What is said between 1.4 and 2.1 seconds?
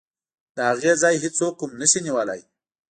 هم نشي